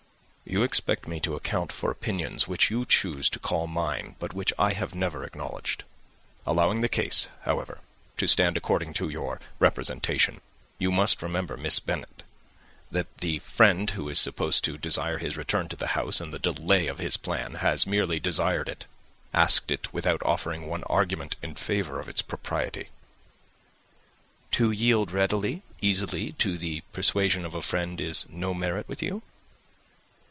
[0.43, 4.51] "You expect me to account for opinions which you choose to call mine, but which
[4.59, 5.85] I have never acknowledged.
[6.45, 7.79] Allowing the case, however,
[8.17, 10.41] to stand according to your representation,
[10.77, 12.23] you must remember, Miss Bennet,
[12.91, 16.39] that the friend who is supposed to desire his return to the house, and the
[16.39, 18.83] delay of his plan, has merely desired it,
[19.33, 22.89] asked it without offering one argument in favour of its propriety."
[24.53, 29.21] "To yield readily easily to the persuasion of a friend is no merit with you."